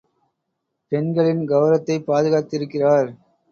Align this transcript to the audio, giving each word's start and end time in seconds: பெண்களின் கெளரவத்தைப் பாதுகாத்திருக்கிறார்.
பெண்களின் 0.91 1.43
கெளரவத்தைப் 1.47 2.07
பாதுகாத்திருக்கிறார். 2.07 3.09